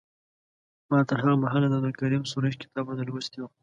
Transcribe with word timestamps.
ما 0.89 0.99
تر 1.09 1.17
هغه 1.23 1.35
مهاله 1.43 1.67
د 1.69 1.73
عبدالکریم 1.77 2.23
سروش 2.31 2.55
کتابونه 2.63 3.01
لوستي 3.05 3.37
وو. 3.41 3.49